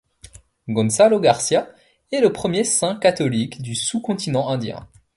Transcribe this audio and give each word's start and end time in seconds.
Gonçalo 0.67 1.19
Garcia 1.19 1.69
est 2.11 2.21
le 2.21 2.33
premier 2.33 2.63
saint 2.63 2.95
catholique 2.95 3.61
du 3.61 3.75
sous-continent 3.75 4.49
indien. 4.49 4.87